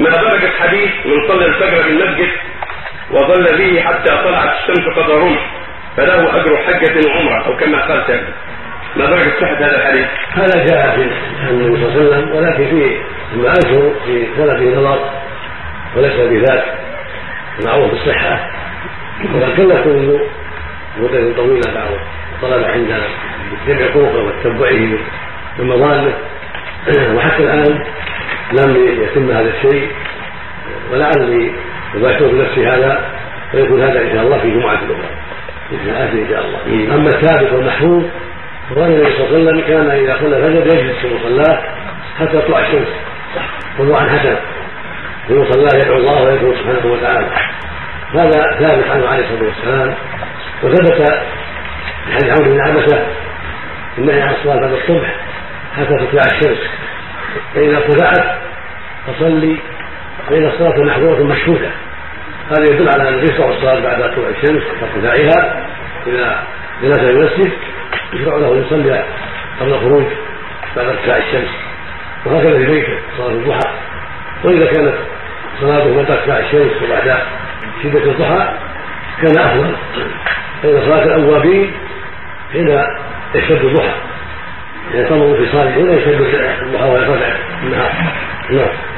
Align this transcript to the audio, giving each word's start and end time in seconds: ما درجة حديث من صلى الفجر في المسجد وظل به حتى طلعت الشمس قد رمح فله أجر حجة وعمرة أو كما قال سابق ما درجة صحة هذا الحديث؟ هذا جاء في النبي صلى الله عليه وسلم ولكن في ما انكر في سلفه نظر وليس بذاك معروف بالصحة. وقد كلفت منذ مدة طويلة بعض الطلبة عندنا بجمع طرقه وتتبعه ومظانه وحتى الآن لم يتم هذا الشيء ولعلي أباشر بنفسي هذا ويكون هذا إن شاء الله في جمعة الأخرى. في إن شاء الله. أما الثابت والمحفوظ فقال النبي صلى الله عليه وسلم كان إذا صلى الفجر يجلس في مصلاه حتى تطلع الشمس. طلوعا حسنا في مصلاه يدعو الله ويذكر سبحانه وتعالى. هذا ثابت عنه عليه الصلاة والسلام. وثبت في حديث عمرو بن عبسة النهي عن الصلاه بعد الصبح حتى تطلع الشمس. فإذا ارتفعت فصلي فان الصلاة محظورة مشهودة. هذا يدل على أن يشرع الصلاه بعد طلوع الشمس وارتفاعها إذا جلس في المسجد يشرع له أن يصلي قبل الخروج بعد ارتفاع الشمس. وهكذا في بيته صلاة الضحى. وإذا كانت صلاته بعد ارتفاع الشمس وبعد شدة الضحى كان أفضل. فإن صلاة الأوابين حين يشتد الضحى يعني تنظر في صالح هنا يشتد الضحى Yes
ما 0.00 0.10
درجة 0.10 0.50
حديث 0.60 0.90
من 1.06 1.28
صلى 1.28 1.46
الفجر 1.46 1.82
في 1.82 1.88
المسجد 1.88 2.30
وظل 3.10 3.58
به 3.58 3.80
حتى 3.80 4.10
طلعت 4.10 4.54
الشمس 4.58 4.88
قد 4.96 5.10
رمح 5.10 5.50
فله 5.96 6.40
أجر 6.40 6.56
حجة 6.56 7.08
وعمرة 7.08 7.46
أو 7.46 7.56
كما 7.56 7.80
قال 7.80 8.04
سابق 8.06 8.28
ما 8.96 9.06
درجة 9.06 9.30
صحة 9.40 9.54
هذا 9.54 9.76
الحديث؟ 9.76 10.06
هذا 10.32 10.64
جاء 10.64 10.96
في 10.96 11.50
النبي 11.50 11.76
صلى 11.76 11.88
الله 11.88 12.16
عليه 12.16 12.26
وسلم 12.26 12.36
ولكن 12.36 12.64
في 12.64 13.00
ما 13.36 13.48
انكر 13.48 13.92
في 14.06 14.26
سلفه 14.36 14.80
نظر 14.80 15.10
وليس 15.96 16.14
بذاك 16.14 16.64
معروف 17.64 17.90
بالصحة. 17.90 18.50
وقد 19.34 19.56
كلفت 19.56 19.86
منذ 19.86 20.18
مدة 20.98 21.36
طويلة 21.36 21.74
بعض 21.74 21.90
الطلبة 22.34 22.66
عندنا 22.70 23.00
بجمع 23.66 23.86
طرقه 23.94 24.24
وتتبعه 24.24 24.98
ومظانه 25.58 26.14
وحتى 27.16 27.42
الآن 27.42 27.84
لم 28.52 29.02
يتم 29.02 29.30
هذا 29.30 29.50
الشيء 29.50 29.90
ولعلي 30.92 31.52
أباشر 31.94 32.26
بنفسي 32.26 32.66
هذا 32.66 33.04
ويكون 33.54 33.82
هذا 33.82 34.02
إن 34.02 34.12
شاء 34.12 34.22
الله 34.22 34.38
في 34.38 34.50
جمعة 34.50 34.74
الأخرى. 34.74 35.08
في 35.70 35.76
إن 36.22 36.28
شاء 36.28 36.44
الله. 36.44 36.94
أما 36.94 37.08
الثابت 37.08 37.52
والمحفوظ 37.52 38.04
فقال 38.70 38.84
النبي 38.84 39.16
صلى 39.16 39.26
الله 39.26 39.38
عليه 39.38 39.50
وسلم 39.50 39.60
كان 39.60 39.90
إذا 39.90 40.16
صلى 40.20 40.36
الفجر 40.36 40.76
يجلس 40.76 40.98
في 40.98 41.14
مصلاه 41.14 41.62
حتى 42.18 42.32
تطلع 42.32 42.58
الشمس. 42.58 42.88
طلوعا 43.78 44.08
حسنا 44.08 44.40
في 45.26 45.34
مصلاه 45.34 45.78
يدعو 45.78 45.96
الله 45.96 46.22
ويذكر 46.22 46.54
سبحانه 46.54 46.92
وتعالى. 46.92 47.26
هذا 48.14 48.58
ثابت 48.58 48.90
عنه 48.90 49.06
عليه 49.08 49.24
الصلاة 49.24 49.44
والسلام. 49.44 49.94
وثبت 50.62 50.94
في 52.06 52.12
حديث 52.12 52.30
عمرو 52.30 52.52
بن 52.52 52.60
عبسة 52.60 53.06
النهي 53.98 54.22
عن 54.22 54.34
الصلاه 54.34 54.60
بعد 54.60 54.72
الصبح 54.72 55.16
حتى 55.76 56.06
تطلع 56.06 56.22
الشمس. 56.22 56.79
فإذا 57.54 57.76
ارتفعت 57.76 58.38
فصلي 59.06 59.56
فان 60.28 60.46
الصلاة 60.46 60.78
محظورة 60.78 61.22
مشهودة. 61.22 61.70
هذا 62.50 62.64
يدل 62.64 62.88
على 62.88 63.08
أن 63.08 63.24
يشرع 63.24 63.48
الصلاه 63.48 63.80
بعد 63.80 64.14
طلوع 64.14 64.28
الشمس 64.28 64.62
وارتفاعها 64.82 65.66
إذا 66.06 66.42
جلس 66.82 66.98
في 66.98 67.10
المسجد 67.10 67.52
يشرع 68.12 68.36
له 68.36 68.52
أن 68.52 68.64
يصلي 68.66 69.04
قبل 69.60 69.72
الخروج 69.72 70.04
بعد 70.76 70.86
ارتفاع 70.86 71.16
الشمس. 71.16 71.50
وهكذا 72.26 72.58
في 72.58 72.66
بيته 72.66 72.98
صلاة 73.18 73.28
الضحى. 73.28 73.70
وإذا 74.44 74.66
كانت 74.66 74.94
صلاته 75.60 75.96
بعد 75.96 76.10
ارتفاع 76.10 76.38
الشمس 76.38 76.82
وبعد 76.82 77.18
شدة 77.82 78.10
الضحى 78.10 78.48
كان 79.22 79.38
أفضل. 79.38 79.76
فإن 80.62 80.80
صلاة 80.80 81.04
الأوابين 81.04 81.72
حين 82.52 82.84
يشتد 83.34 83.64
الضحى 83.64 83.94
يعني 84.94 85.08
تنظر 85.08 85.36
في 85.36 85.52
صالح 85.52 85.76
هنا 85.76 85.92
يشتد 85.92 86.20
الضحى 86.62 86.88
Yes 88.50 88.89